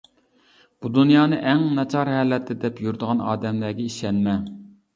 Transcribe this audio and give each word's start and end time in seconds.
بۇ 0.85 0.89
دۇنيانى 0.95 1.39
ئەڭ 1.51 1.61
ناچار 1.81 2.11
ھالەتتە 2.15 2.59
دەپ 2.65 2.83
يۈرىدىغان 2.89 3.25
ئادەملەرگە 3.29 3.89
ئىشەنمە. 3.93 4.39